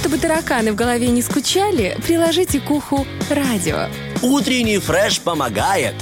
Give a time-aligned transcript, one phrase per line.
[0.00, 3.88] Чтобы тараканы в голове не скучали, приложите к уху радио.
[4.22, 5.94] Утренний фреш помогает.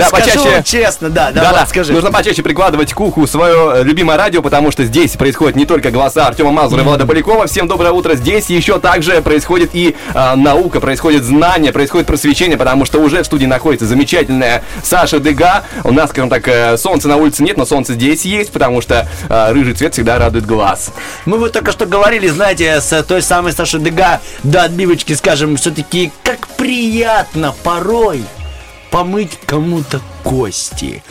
[0.00, 0.62] Да, Скажу почаще.
[0.64, 1.92] честно, да, да, Да, Влад, да, скажи.
[1.92, 6.26] нужно почаще прикладывать к уху свое любимое радио, потому что здесь происходят не только голоса
[6.26, 7.46] Артема Мазура и Влада Полякова.
[7.46, 8.14] Всем доброе утро.
[8.14, 13.26] Здесь еще также происходит и а, наука, происходит знание, происходит просвещение, потому что уже в
[13.26, 15.64] студии находится замечательная Саша Дега.
[15.84, 19.08] У нас, скажем так, э, солнца на улице нет, но солнце здесь есть, потому что
[19.28, 20.90] а, рыжий цвет всегда радует глаз.
[21.26, 26.12] Мы вот только что говорили, знаете, с той самой Сашей Дега до отбивочки, скажем, все-таки
[26.22, 28.22] как приятно порой
[28.90, 31.02] помыть кому-то кости.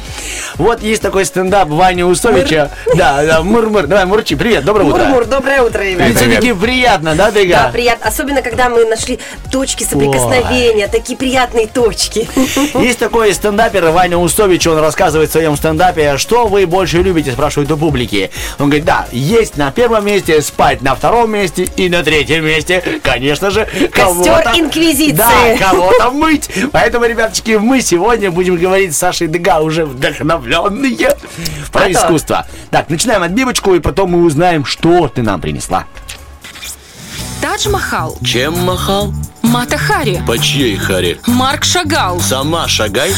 [0.56, 2.72] Вот есть такой стендап Вани Усовича.
[2.96, 3.86] Да, да, мур-мур.
[3.86, 5.00] Давай, Мурчи, привет, доброе утро.
[5.00, 6.16] Мур-мур, доброе утро, ребята.
[6.16, 7.64] все-таки приятно, да, Дега?
[7.64, 8.08] Да, приятно.
[8.08, 9.20] Особенно, когда мы нашли
[9.52, 12.30] точки соприкосновения, такие приятные точки.
[12.80, 17.70] Есть такой стендапер Ваня Усович, он рассказывает в своем стендапе, что вы больше любите, спрашивают
[17.72, 18.32] у публики.
[18.58, 22.82] Он говорит, да, есть на первом месте, спать на втором месте и на третьем месте,
[23.04, 24.54] конечно же, кого-то...
[24.56, 25.12] инквизиции.
[25.12, 26.50] Да, кого-то мыть.
[26.72, 31.16] Поэтому, ребяточки, мы сегодня будем говорить с Сашей Дега, уже вдохновленные
[31.72, 31.92] про А то.
[31.92, 32.46] искусство.
[32.70, 35.86] Так, начинаем отбивочку, и потом мы узнаем, что ты нам принесла.
[37.42, 39.12] Тадж-Махал, Чем махал?
[39.42, 41.18] Мата Хари, По чьей харе?
[41.26, 43.12] Марк Шагал, Сама шагай.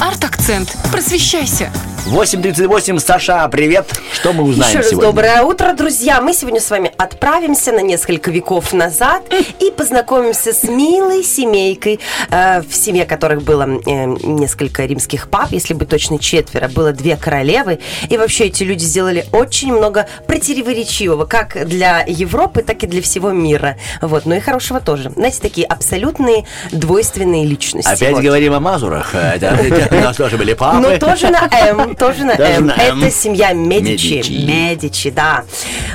[0.00, 0.76] арт-акцент.
[0.92, 1.72] Просвещайся.
[2.06, 3.86] 8.38, Саша, привет.
[4.12, 5.08] Что мы узнаем Еще раз сегодня?
[5.10, 6.20] доброе утро, друзья.
[6.20, 9.22] Мы сегодня с вами отправимся на несколько веков назад
[9.60, 12.00] и познакомимся с милой семейкой,
[12.30, 17.16] э, в семье которых было э, несколько римских пап, если быть точно четверо, было две
[17.16, 17.78] королевы.
[18.08, 23.30] И вообще эти люди сделали очень много противоречивого, как для Европы, так и для всего
[23.30, 23.76] мира.
[24.00, 25.10] Вот, но и хорошего тоже.
[25.10, 27.88] Знаете, такие абсолютные двойственные личности.
[27.88, 28.22] Опять Вот.
[28.24, 29.14] говорим о Мазурах.
[29.14, 29.56] Это
[29.92, 30.78] У нас тоже были папы.
[30.78, 32.66] Ну, тоже на М, тоже на Даже М.
[32.66, 32.98] на М.
[32.98, 34.14] Это семья Медичи.
[34.14, 34.32] Медичи.
[34.32, 35.44] Медичи, да.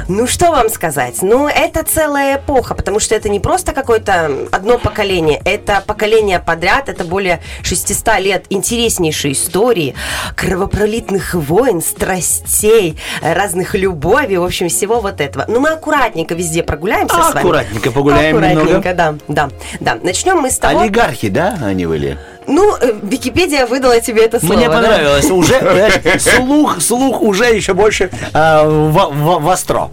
[0.07, 1.21] Ну, что вам сказать?
[1.21, 6.89] Ну, это целая эпоха, потому что это не просто какое-то одно поколение, это поколение подряд,
[6.89, 9.95] это более 600 лет интереснейшей истории,
[10.35, 15.45] кровопролитных войн, страстей, разных любовей, в общем, всего вот этого.
[15.47, 17.39] Ну, мы аккуратненько везде прогуляемся с вами.
[17.39, 19.97] Аккуратненько погуляем Аккуратненько, да, да, да.
[20.01, 20.81] Начнем мы с того...
[20.81, 22.17] Олигархи, да, они были?
[22.47, 24.53] Ну, э, Википедия выдала тебе это слово.
[24.53, 24.75] Мне да?
[24.75, 25.29] понравилось.
[25.29, 29.89] Уже, понимаешь, слух, слух уже еще больше а, во- востро.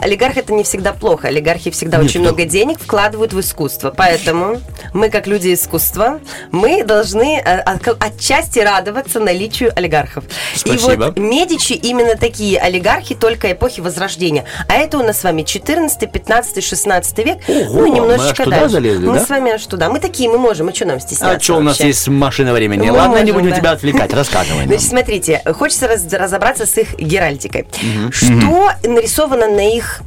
[0.00, 1.28] Олигарх это не всегда плохо.
[1.28, 3.92] Олигархи всегда очень много денег вкладывают в искусство.
[3.96, 4.60] Поэтому
[4.92, 6.20] мы, как люди искусства,
[6.52, 10.24] мы должны э, от- отчасти радоваться наличию олигархов.
[10.54, 11.06] И Спасибо.
[11.06, 14.44] вот Медичи именно такие олигархи только эпохи Возрождения.
[14.68, 17.38] А это у нас с вами 14, 15, 16 век.
[17.48, 18.72] Ого, ну, мы немножечко аж туда дальше.
[18.72, 19.24] залезли, мы да?
[19.24, 19.88] с вами аж туда.
[19.90, 20.68] Мы такие, мы можем.
[20.68, 21.95] А что нам стесняться А что у нас вообще?
[21.96, 22.90] Есть машина времени?
[22.90, 23.56] Мы Ладно, не можем, будем да.
[23.56, 24.68] тебя отвлекать, рассказывай нам.
[24.68, 27.66] Значит, смотрите, хочется раз- разобраться с их геральдикой.
[28.12, 30.02] Что нарисовано на их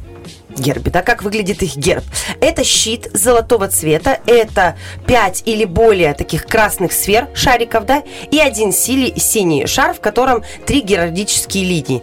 [0.56, 2.04] гербе, да, как выглядит их герб.
[2.40, 8.72] Это щит золотого цвета, это пять или более таких красных сфер, шариков, да, и один
[8.72, 12.02] сили, синий шар, в котором три геральдические линии.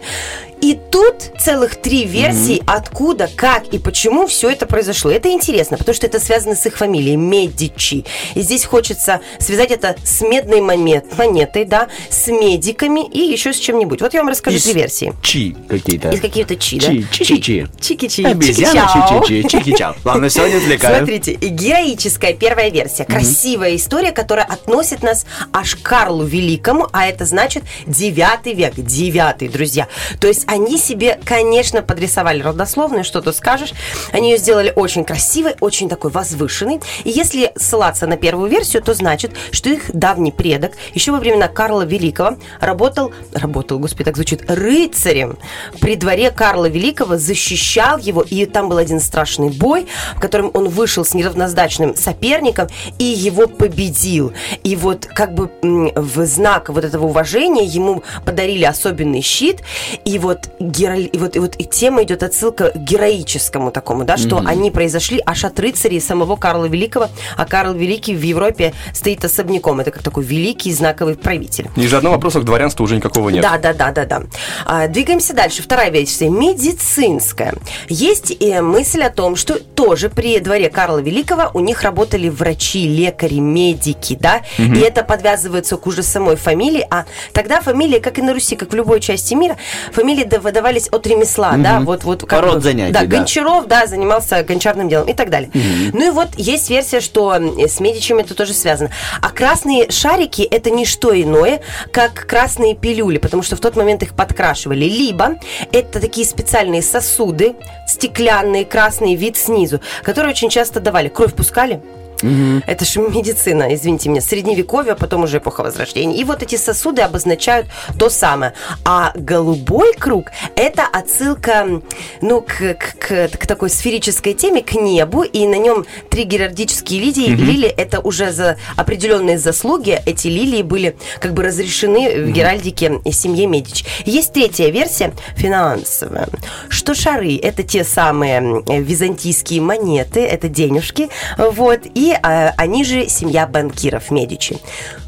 [0.60, 5.10] И тут целых три версии, откуда, как и почему все это произошло.
[5.10, 8.04] Это интересно, потому что это связано с их фамилией Медичи.
[8.34, 13.58] И здесь хочется связать это с медной монет, монетой, да, с медиками и еще с
[13.58, 14.00] чем-нибудь.
[14.00, 15.12] Вот я вам расскажу Из три версии.
[15.22, 16.10] Чи какие-то.
[16.10, 16.86] Из каких-то чи, да?
[16.86, 17.66] Чи, чи-чи-чи.
[17.80, 18.24] Чики-чи.
[18.24, 19.94] Обезьяна чи-чи-чи, чики-чау.
[20.04, 20.96] Ладно, все, не отвлекаем.
[20.96, 23.04] Смотрите, героическая первая версия.
[23.04, 28.74] Красивая история, которая относит нас аж к Карлу Великому, а это значит 9 век.
[28.76, 29.88] 9, друзья.
[30.20, 33.74] То есть они себе, конечно, подрисовали родословную, что тут скажешь.
[34.12, 36.80] Они ее сделали очень красивой, очень такой возвышенной.
[37.04, 41.48] И если ссылаться на первую версию, то значит, что их давний предок еще во времена
[41.48, 45.38] Карла Великого работал, работал, господи, так звучит, рыцарем
[45.80, 49.86] при дворе Карла Великого, защищал его, и там был один страшный бой,
[50.16, 54.32] в котором он вышел с неравнозначным соперником и его победил.
[54.64, 59.60] И вот как бы в знак вот этого уважения ему подарили особенный щит,
[60.06, 64.16] и вот, геро- и вот, и вот и тема идет отсылка к героическому такому, да,
[64.16, 69.24] что они произошли аж от рыцарей самого Карла Великого, а Карл Великий в Европе стоит
[69.24, 69.80] особняком.
[69.80, 71.68] Это как такой великий знаковый правитель.
[71.76, 73.42] Ни же одного вопроса к дворянству уже никакого нет.
[73.42, 74.22] Да, да, да, да, да.
[74.66, 75.62] А, двигаемся дальше.
[75.62, 77.54] Вторая версия медицинская.
[77.88, 82.86] Есть э, мысль о том, что тоже при дворе Карла Великого у них работали врачи,
[82.86, 88.22] лекари, медики, да, и это подвязывается к уже самой фамилии, а тогда фамилия, как и
[88.22, 89.56] на Руси, как в любой части мира,
[89.92, 93.06] фамилии да- выдавались от ремесла, да, вот, вот как Род бы, занятий, Да, да.
[93.06, 95.50] Гончаров, да, занимался гончарным делом и так далее.
[95.92, 98.90] Ну и вот есть версия, что с Медичами это тоже связано.
[99.20, 101.60] А красные шарики это не что иное,
[101.92, 104.84] как красные пилюли, потому что в тот момент их подкрашивали.
[104.84, 105.36] Либо
[105.72, 107.54] это такие специальные сосуды,
[107.86, 111.08] стеклянные, красный вид снизу, которые очень часто давали.
[111.08, 111.80] Кровь пускали,
[112.22, 116.16] это же медицина, извините меня, средневековье, а потом уже эпоха Возрождения.
[116.16, 117.66] И вот эти сосуды обозначают
[117.98, 118.52] то самое.
[118.84, 121.80] А голубой круг– это отсылка,
[122.20, 127.00] ну, к, к- к- к такой сферической теме, к небу, и на нем три геральдические
[127.00, 127.28] лилии.
[127.34, 130.00] Лилии– это уже за определенные заслуги.
[130.06, 133.84] Эти лилии были как бы разрешены в геральдике семье Медичи.
[134.04, 136.28] Есть третья версия, финансовая,
[136.68, 143.46] что шары– это те самые византийские монеты, это денежки, вот, и э, они же семья
[143.46, 144.58] банкиров Медичи.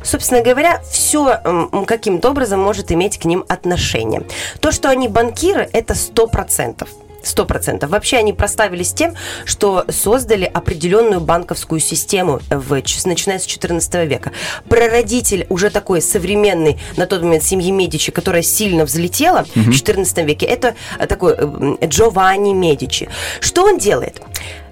[0.02, 1.40] Собственно говоря, все
[1.86, 4.22] каким-то образом может иметь к ним отношение.
[4.60, 6.86] То, что они банкиры, это 100%.
[7.22, 7.90] Сто процентов.
[7.90, 9.14] Вообще они проставились тем,
[9.44, 14.32] что создали определенную банковскую систему, в, начиная с 14 века.
[14.68, 20.46] Прародитель уже такой современный на тот момент семьи Медичи, которая сильно взлетела в 14 веке,
[20.46, 23.08] это э, такой э, Джованни Медичи.
[23.40, 24.22] Что он делает?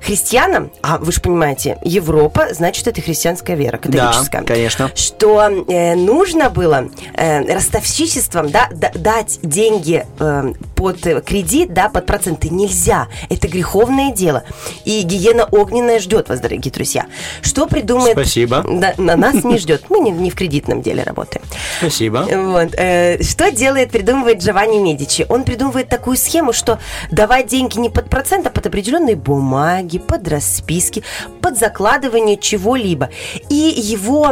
[0.02, 4.42] Христианам, а вы же понимаете, Европа, значит, это христианская вера, католическая.
[4.42, 4.90] конечно.
[4.94, 12.06] Что э, нужно было э, ростовщичеством да, да- дать деньги э, под кредит, да, под
[12.06, 13.08] проценты нельзя.
[13.28, 14.44] Это греховное дело.
[14.84, 17.06] И гиена огненная ждет вас, дорогие друзья.
[17.42, 18.12] Что придумает...
[18.12, 18.64] Спасибо.
[18.68, 19.84] Да, на нас не ждет.
[19.88, 21.44] Мы не, не в кредитном деле работаем.
[21.78, 22.26] Спасибо.
[22.30, 22.74] Вот.
[22.74, 25.26] э, что делает, придумывает Джованни Медичи?
[25.28, 26.78] Он придумывает такую схему, что
[27.10, 31.02] давать деньги не под процент, а под определенные бумаги, под расписки,
[31.40, 33.08] под закладывание чего-либо.
[33.48, 34.26] И его,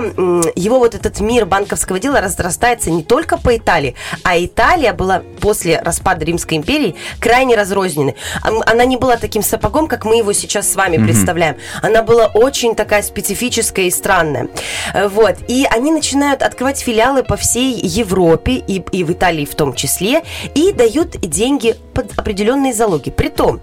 [0.54, 3.94] его вот этот мир банковского дела разрастается не только по Италии,
[4.24, 8.16] а Италия была после распада Римской империи крайне разрозненной.
[8.42, 11.56] Она не была таким сапогом, как мы его сейчас с вами представляем.
[11.82, 14.48] Она была очень такая специфическая и странная.
[14.92, 15.36] Э, Вот.
[15.48, 20.22] И они начинают открывать филиалы по всей Европе и, и в Италии в том числе,
[20.54, 23.10] и дают деньги под определенные залоги.
[23.10, 23.60] Притом,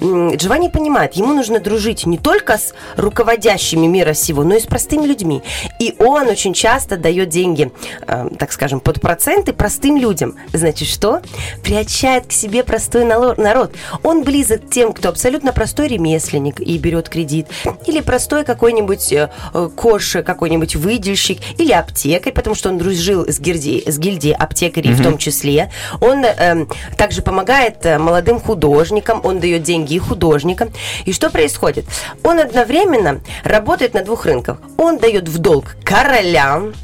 [0.00, 5.06] Джованни понимает, ему нужно дружить не только с руководящими мира сего, но и с простыми
[5.06, 5.42] людьми.
[5.78, 7.72] И он очень часто дает деньги,
[8.06, 10.36] э, так скажем, под проценты простым людям.
[10.52, 11.20] Значит, что?
[11.62, 13.74] Приобщает к себе простой народ.
[14.02, 17.46] Он близок к тем, кто абсолютно простой ремесленник и берет кредит,
[17.86, 23.38] или простой какой-нибудь э, э, кош, какой-нибудь выдельщик, или аптекарь, потому что он дружил с
[23.38, 25.70] гильдией, с гильдией аптекарей в том числе.
[26.00, 30.70] Он эм, также помогает э, молодым художникам, он дает деньги и художникам.
[31.04, 31.84] И что происходит?
[32.22, 34.58] Он одновременно работает на двух рынках.
[34.76, 36.74] Он дает в долг королям,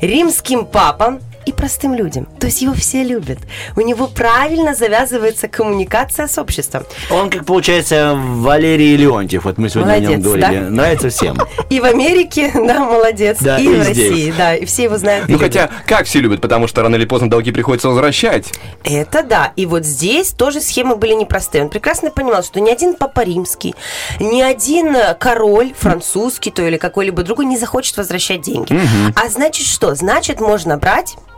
[0.00, 2.26] римским папам и простым людям.
[2.38, 3.38] То есть его все любят.
[3.76, 6.84] У него правильно завязывается коммуникация с обществом.
[7.10, 9.44] Он, как получается, Валерий Леонтьев.
[9.44, 10.60] Вот мы сегодня о нем Молодец, говорили.
[10.64, 10.70] да?
[10.70, 11.38] Нравится всем.
[11.70, 14.10] И в Америке, да, молодец, Да, и, и в здесь.
[14.10, 15.28] России, да, и все его знают.
[15.28, 18.52] Ну хотя, как все любят, потому что рано или поздно долги приходится возвращать.
[18.84, 19.52] Это да.
[19.56, 21.64] И вот здесь тоже схемы были непростые.
[21.64, 23.74] Он прекрасно понимал, что ни один папа римский,
[24.20, 28.78] ни один король французский, то или какой-либо другой не захочет возвращать деньги.
[29.14, 29.94] А значит что?
[29.94, 31.16] Значит, можно брать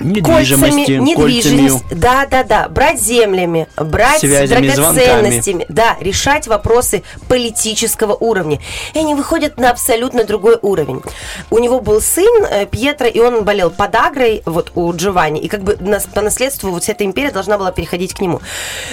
[0.00, 1.04] Недвижимости, кольцами, кольцами.
[1.04, 8.60] недвижимость, да, да, да, брать землями, брать Связями, драгоценностями, да, решать вопросы политического уровня.
[8.94, 11.02] И они выходят на абсолютно другой уровень.
[11.50, 15.62] У него был сын э, Пьетро, и он болел подагрой, вот у Джованни, и как
[15.62, 15.76] бы
[16.14, 18.40] по наследству вот вся эта империя должна была переходить к нему.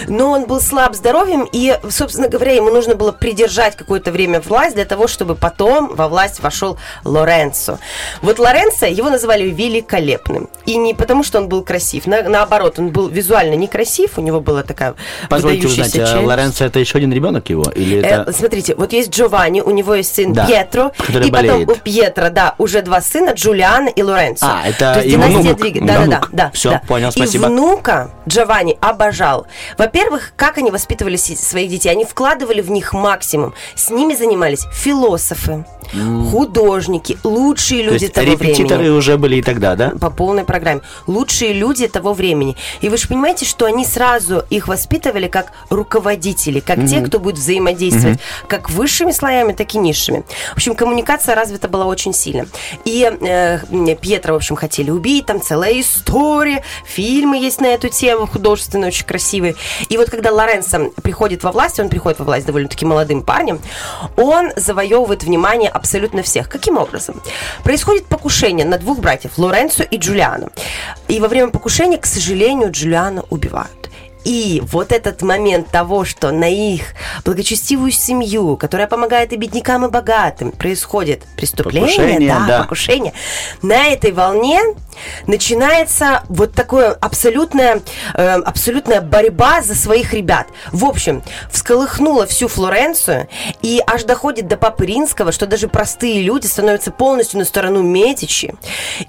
[0.07, 4.75] Но он был слаб здоровьем, и, собственно говоря, ему нужно было придержать какое-то время власть
[4.75, 7.79] для того, чтобы потом во власть вошел Лоренцо.
[8.22, 10.50] Вот Лоренцо, его называли великолепным.
[10.65, 12.06] И не потому, что он был красив.
[12.08, 14.96] На- наоборот, он был визуально некрасив, у него была такая
[15.30, 16.25] Позвольте узнать, а челюсть.
[16.27, 17.63] Лоренцо это еще один ребенок его?
[17.72, 18.34] Или Э, это...
[18.34, 21.70] смотрите, вот есть Джованни, у него есть сын Да, Пьетро, и потом болеет.
[21.70, 24.46] у Пьетро, да, уже два сына, Джулиано и Лоренцо.
[24.46, 26.51] А, это То есть его внук, Дриги- Да, да, да, да.
[26.54, 26.82] Всё, да.
[26.88, 27.46] понял, спасибо.
[27.46, 29.48] И внука Джованни обожал.
[29.77, 31.89] Во-первых, как они воспитывали своих детей?
[31.89, 33.54] Они вкладывали в них максимум.
[33.75, 35.66] С ними занимались философы,
[36.32, 39.91] художники, лучшие То люди есть того репетиторы времени уже были и тогда, да?
[40.00, 40.82] по полной программе.
[41.06, 42.56] Лучшие люди того времени.
[42.82, 47.38] И вы же понимаете, что они сразу их воспитывали как руководители, как те, кто будет
[47.38, 50.24] взаимодействовать как высшими слоями, так и низшими.
[50.53, 52.46] В общем, коммуникация развита была очень сильно.
[52.86, 53.60] И э,
[53.96, 59.06] Пьетро, в общем, хотели убить, там целая история, фильмы есть на эту тему, художественные, очень
[59.06, 59.56] красивые.
[59.89, 63.60] И вот когда Лоренцо приходит во власть, он приходит во власть довольно-таки молодым парнем,
[64.15, 66.50] он завоевывает внимание абсолютно всех.
[66.50, 67.22] Каким образом?
[67.63, 70.50] Происходит покушение на двух братьев, Лоренцо и Джулиано.
[71.07, 73.87] И во время покушения, к сожалению, Джулиана убивают.
[74.27, 76.81] И вот этот момент того, что на их
[77.24, 82.63] благочестивую семью, которая помогает и беднякам, и богатым, происходит преступление, Покушение, да, да.
[82.63, 83.13] покушение,
[83.62, 84.60] на этой волне
[85.27, 87.81] начинается вот такое абсолютная,
[88.15, 90.48] э, абсолютная борьба за своих ребят.
[90.74, 93.29] В общем, всколыхнула всю Флоренцию
[93.62, 98.55] и аж доходит до Папы Римского, что даже простые люди становятся полностью на сторону Медичи.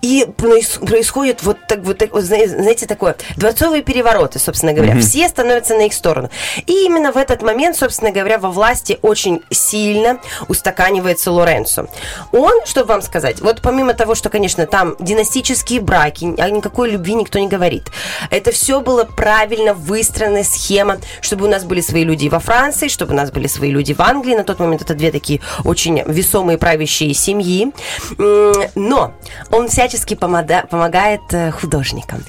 [0.00, 4.94] И проис- происходит вот так вот, знаете, такое дворцовые перевороты, собственно говоря.
[5.08, 6.28] Все становятся на их сторону.
[6.66, 11.86] И именно в этот момент, собственно говоря, во власти очень сильно устаканивается Лоренцо.
[12.30, 17.14] Он, чтобы вам сказать, вот помимо того, что, конечно, там династические браки, о никакой любви
[17.14, 17.84] никто не говорит.
[18.28, 23.14] Это все было правильно выстроенная схема, чтобы у нас были свои люди во Франции, чтобы
[23.14, 24.34] у нас были свои люди в Англии.
[24.34, 27.72] На тот момент это две такие очень весомые правящие семьи.
[28.18, 29.14] Но
[29.50, 32.22] он всячески помогает э, художникам.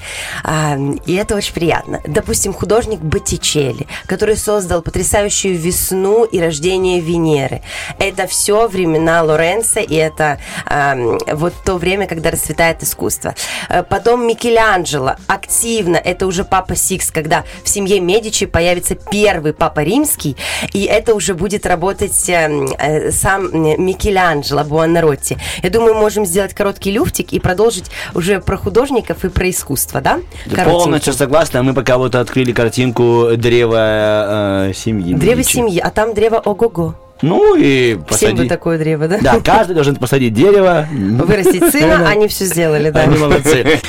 [0.44, 2.00] А, И это очень приятно.
[2.06, 7.62] Допустим, художник Боттичелли, который создал потрясающую Весну и рождение Венеры.
[7.98, 13.34] Это все времена Лоренцо, и это ам, вот то время, когда расцветает искусство.
[13.68, 19.80] Э, Потом Микеланджело активно, это уже Папа Сикст, когда в семье Медичи появится первый Папа
[19.80, 20.36] Римский,
[20.72, 25.38] и это уже будет работать эм, э, сам э, Микеланджело Буонаротти.
[25.62, 30.20] Я думаю, можем сделать короткий люфтик и продолжить уже про художников и про искусство, да?
[30.44, 30.70] Коротенько.
[30.70, 31.62] Полностью согласна.
[31.62, 35.14] Мы пока вот открыли картинку древа э, семьи.
[35.14, 35.52] Древо Медичи.
[35.52, 36.94] семьи, а там древо ого-го.
[37.22, 38.48] Ну и Всем бы посади.
[38.48, 39.18] такое древо, да?
[39.20, 40.86] Да, каждый должен посадить дерево.
[40.90, 43.00] Вырастить сына, они все сделали, да.
[43.02, 43.80] Они молодцы.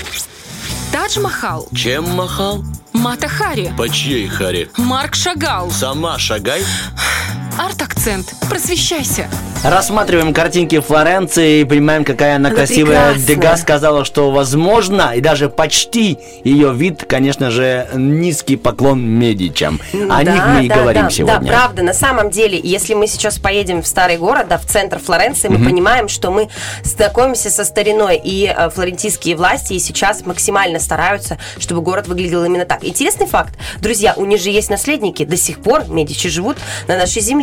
[0.91, 2.63] Тадж-Махал, Чем махал?
[2.91, 4.68] Мата Хари, По чьей харе?
[4.77, 6.62] Марк Шагал, Сама шагай.
[7.58, 8.34] Арт-акцент.
[8.50, 9.27] Просвещайся.
[9.63, 13.13] Рассматриваем картинки Флоренции и понимаем, какая она, Она красивая.
[13.13, 13.27] прекрасная.
[13.27, 19.79] Дега сказала, что возможно, и даже почти ее вид, конечно же, низкий поклон Медичам.
[20.10, 21.39] О них мы и говорим да, сегодня.
[21.41, 21.84] Да, правда.
[21.84, 25.63] На самом деле, если мы сейчас поедем в старый город, да, в центр Флоренции, мы
[25.63, 26.50] понимаем, что мы
[26.84, 32.65] знакомимся со стариной, и э, флорентийские власти и сейчас максимально стараются, чтобы город выглядел именно
[32.65, 32.84] так.
[32.84, 33.53] Интересный факт.
[33.79, 35.24] Друзья, у них же есть наследники.
[35.24, 37.40] До сих пор Медичи живут на нашей земле.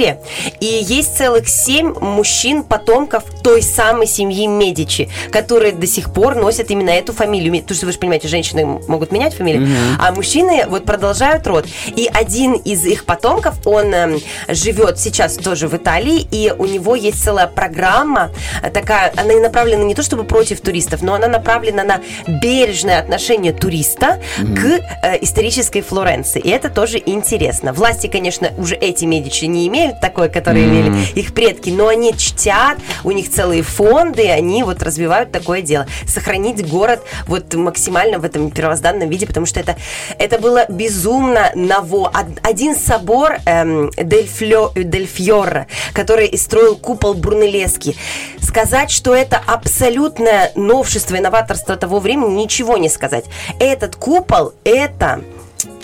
[0.60, 6.70] И есть целых семь мужчин, потомков той самой семьи Медичи, которые до сих пор носят
[6.70, 7.52] именно эту фамилию.
[7.62, 11.66] Потому что вы же понимаете, женщины могут менять фамилию, а мужчины вот продолжают род.
[11.96, 16.94] И один из их потомков, он эм, живет сейчас тоже в Италии, и у него
[16.94, 18.30] есть целая программа
[18.62, 22.00] э, такая, она направлена не то чтобы против туристов, но она направлена на
[22.42, 24.64] бережное отношение туриста к
[25.02, 26.40] э, исторической Флоренции.
[26.40, 27.72] И это тоже интересно.
[27.72, 32.78] Власти, конечно, уже эти Медичи не имеют такой, которые имели их предки, но они чтят,
[33.04, 35.86] у них целые фонды, они вот развивают такое дело.
[36.06, 39.76] Сохранить город вот максимально в этом первозданном виде, потому что это,
[40.18, 42.08] это было безумно ново.
[42.08, 47.96] Од- Один собор эм, Дель, Флё- Дель Фьорро, который строил купол Брунеллески,
[48.40, 53.24] сказать, что это абсолютное новшество и новаторство того времени, ничего не сказать.
[53.60, 55.22] Этот купол, это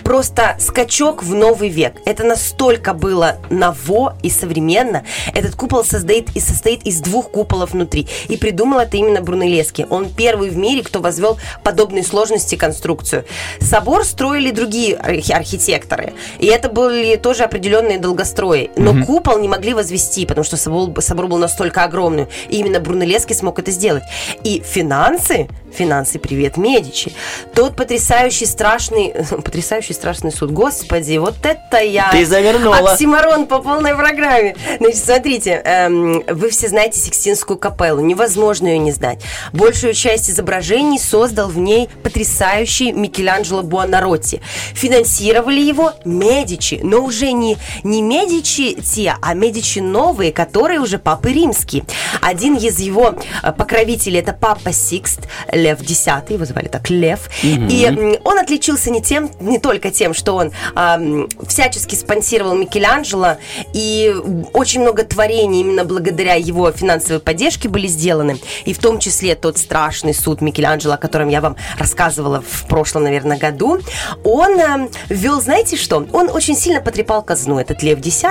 [0.04, 1.94] просто скачок в новый век.
[2.04, 5.04] Это настолько было ново и современно.
[5.34, 8.06] Этот купол создает и состоит из двух куполов внутри.
[8.28, 9.86] И придумал это именно Брунеллески.
[9.90, 13.24] Он первый в мире, кто возвел подобной сложности конструкцию.
[13.60, 16.12] Собор строили другие архи- архитекторы.
[16.38, 18.70] И это были тоже определенные долгострои.
[18.76, 22.26] Но купол не могли возвести, потому что собор, собор был настолько огромный.
[22.48, 24.02] И именно Брунеллески смог это сделать.
[24.42, 27.12] И финансы, финансы, привет, Медичи.
[27.54, 30.50] Тот потрясающий, страшный, потрясающий, страшный суд.
[30.50, 32.10] Господи, вот это я...
[32.10, 32.92] Ты завернула.
[32.92, 34.56] Оксимарон по полной программе.
[34.78, 38.00] Значит, смотрите, эм, вы все знаете Сикстинскую капеллу.
[38.00, 39.22] Невозможно ее не знать.
[39.52, 44.40] Большую часть изображений создал в ней потрясающий Микеланджело Буонаротти.
[44.74, 51.32] Финансировали его Медичи, но уже не, не Медичи те, а Медичи новые, которые уже папы
[51.32, 51.84] римские.
[52.20, 55.20] Один из его э, покровителей это папа Сикст,
[55.52, 57.30] Лев X, его звали так Лев.
[57.42, 63.36] И м, он отличился не тем, не только тем, что он ам, всячески спонсировал Микеланджело,
[63.72, 64.14] и
[64.52, 68.38] очень много творений именно благодаря его финансовой поддержке были сделаны.
[68.64, 73.04] И в том числе тот страшный суд Микеланджело, о котором я вам рассказывала в прошлом,
[73.04, 73.80] наверное, году,
[74.22, 76.06] он ам, ввел, знаете что?
[76.12, 78.24] Он очень сильно потрепал казну, этот Лев X,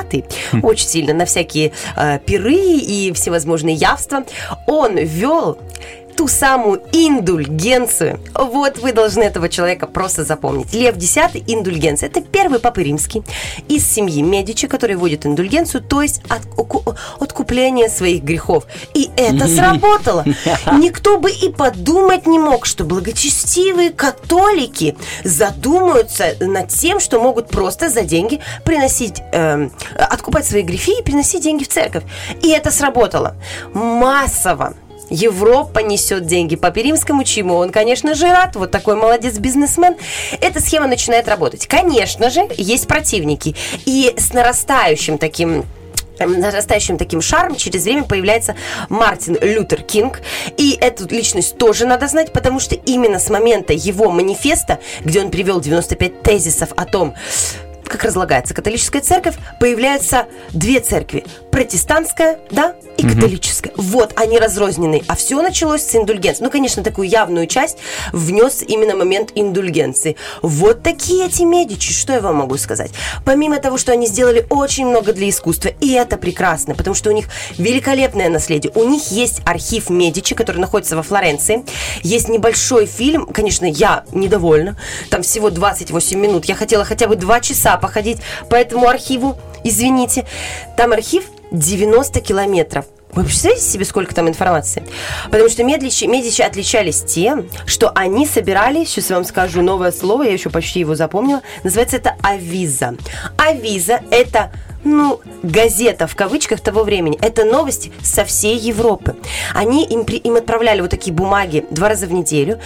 [0.62, 4.24] очень сильно на всякие э, пиры и всевозможные явства.
[4.68, 5.58] Он ввел
[6.16, 8.20] ту самую индульгенцию.
[8.34, 10.74] Вот вы должны этого человека просто запомнить.
[10.74, 11.18] Лев X–
[11.48, 12.10] индульгенция.
[12.10, 13.24] Это первый папа римский
[13.68, 16.42] из семьи Медичи, который вводит индульгенцию, то есть от,
[17.20, 18.66] откупление своих грехов.
[18.94, 20.26] И это сработало.
[20.74, 27.90] Никто бы и подумать не мог, что благочестивые католики задумаются над тем, что могут просто
[27.90, 32.04] за деньги приносить, э, откупать свои грехи и приносить деньги в церковь.
[32.42, 33.36] И это сработало
[33.74, 34.74] массово.
[35.10, 38.56] Европа несет деньги по Перимскому, чему он, конечно же, рад.
[38.56, 39.96] Вот такой молодец бизнесмен.
[40.42, 41.68] Эта схема начинает работать.
[41.68, 43.56] Конечно же, есть противники.
[43.86, 45.66] И с нарастающим таким
[46.20, 48.56] нарастающим таким шарм через время появляется
[48.90, 50.22] Мартин Лютер Кинг.
[50.58, 55.32] И эту личность тоже надо знать, потому что именно с момента его манифеста, где он
[55.32, 57.16] привел 95 тезисов о том,
[57.88, 61.26] как разлагается католическая церковь, появляются две церкви.
[61.52, 63.74] Протестантская, да, и католическая.
[63.74, 63.82] Угу.
[63.82, 65.04] Вот, они разрознены.
[65.08, 66.44] А все началось с индульгенции.
[66.44, 67.78] Ну, конечно, такую явную часть
[68.12, 70.16] внес именно момент индульгенции.
[70.42, 72.92] Вот такие эти медичи, что я вам могу сказать?
[73.26, 77.14] Помимо того, что они сделали очень много для искусства, и это прекрасно, потому что у
[77.14, 77.26] них
[77.58, 78.72] великолепное наследие.
[78.76, 81.64] У них есть архив Медичи, который находится во Флоренции.
[82.02, 84.78] Есть небольшой фильм, конечно, я недовольна.
[85.10, 86.46] Там всего 28 минут.
[86.46, 89.38] Я хотела хотя бы 2 часа походить по этому архиву.
[89.64, 90.26] Извините.
[90.78, 92.86] Там архив 90 километров.
[93.14, 94.84] Вы представляете себе, сколько там информации?
[95.26, 100.24] Потому что Медичи, Медичи отличались тем, что они собирали, сейчас я вам скажу новое слово,
[100.24, 102.96] я еще почти его запомнила, называется это авиза.
[103.38, 104.52] Авиза– это
[104.84, 107.18] ну, газета в кавычках того времени.
[107.22, 109.16] Это новости со всей Европы.
[109.54, 112.60] Они им, им отправляли вот такие бумаги два раза в неделю,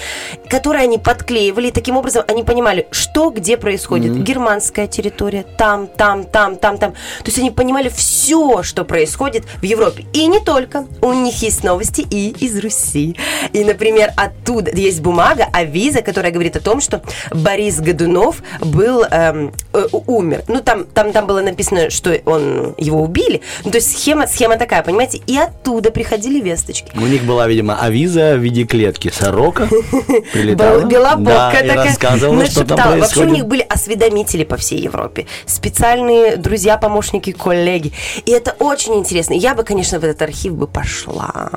[0.50, 1.68] которые они подклеивали.
[1.68, 4.12] И таким образом они понимали, что где происходит.
[4.12, 4.24] Mm-hmm.
[4.24, 6.92] Германская территория, там, там, там, там, там.
[6.92, 10.06] То есть они понимали все, что происходит в Европе.
[10.14, 10.86] И не только.
[11.02, 13.16] У них есть новости и из Руси.
[13.54, 19.54] И, например, оттуда есть бумага, авиза, которая говорит о том, что Борис Годунов был, эм,
[19.78, 20.44] э, умер.
[20.48, 23.42] Ну, там, там, там было написано, что он, его убили.
[23.64, 25.22] Ну, то есть схема, схема такая, понимаете?
[25.28, 26.92] И оттуда приходили весточки.
[26.96, 29.12] У них была, видимо, авиза в виде клетки.
[29.14, 29.68] Сорока
[30.34, 30.84] прилетала.
[30.84, 31.86] Белобокка да, такая.
[31.86, 33.00] рассказывала, что там.
[33.00, 35.26] Вообще у них были осведомители по всей Европе.
[35.46, 37.92] Специальные друзья, помощники, коллеги.
[38.26, 39.34] И это очень интересно.
[39.34, 41.52] Я бы, конечно, в этот архив бы пошла.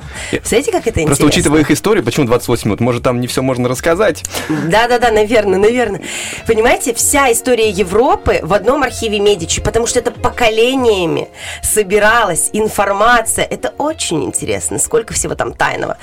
[0.44, 1.06] Знаете, как это интересно?
[1.06, 2.80] Просто учитывая их историю, почему 28 минут?
[2.80, 4.24] Может, там не все можно рассказать?
[4.48, 6.02] Да-да-да, наверное, наверное.
[6.46, 8.09] Понимаете, вся история Европы
[8.42, 11.28] в одном архиве Медичи, потому что это поколениями
[11.62, 13.44] собиралась информация.
[13.44, 15.96] Это очень интересно, сколько всего там тайного.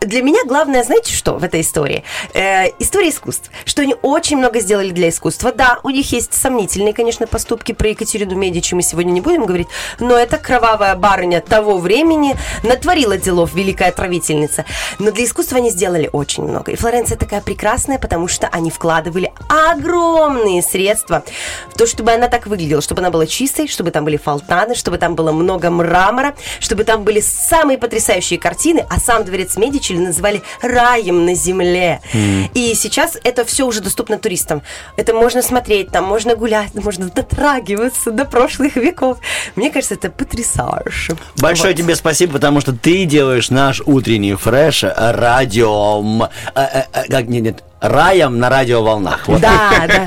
[0.00, 2.04] Для меня главное, знаете что в этой истории?
[2.34, 3.50] Э, история искусств.
[3.64, 5.52] Что они очень много сделали для искусства.
[5.52, 7.72] Да, у них есть сомнительные, конечно, поступки.
[7.72, 9.68] Про Екатерину Медичи мы сегодня не будем говорить.
[9.98, 14.64] Но это кровавая барыня того времени натворила делов, великая отравительница.
[14.98, 16.72] Но для искусства они сделали очень много.
[16.72, 21.24] И Флоренция такая прекрасная, потому что они вкладывали огромные средства
[21.72, 24.98] в то, чтобы она так выглядела, чтобы она была чистой, чтобы там были фонтаны, чтобы
[24.98, 30.42] там было много мрамора, чтобы там были самые потрясающие картины, а сам дворец Медичи называли
[30.62, 32.00] раем на земле.
[32.12, 32.50] Mm.
[32.54, 34.62] И сейчас это все уже доступно туристам.
[34.96, 39.18] Это можно смотреть, там можно гулять, можно дотрагиваться до прошлых веков.
[39.56, 41.16] Мне кажется, это потрясающе.
[41.36, 41.82] Большое вот.
[41.82, 46.22] тебе спасибо, потому что ты делаешь наш утренний фреш радиом.
[46.22, 49.28] Э, э, э, как нет, нет, раем на радиоволнах.
[49.28, 49.40] Вот.
[49.40, 50.06] Да, да.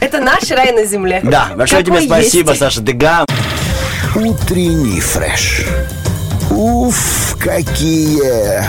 [0.00, 1.20] Это наш рай на земле.
[1.22, 2.60] Да, большое Какой тебе спасибо, есть.
[2.60, 3.24] Саша Дега.
[4.14, 5.66] Утренний фреш.
[6.50, 8.62] Уф, какие